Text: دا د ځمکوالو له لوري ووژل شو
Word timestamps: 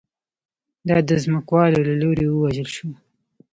دا 0.87 0.97
د 1.09 1.11
ځمکوالو 1.23 1.79
له 1.87 1.93
لوري 2.01 2.25
ووژل 2.29 2.67
شو 2.75 2.89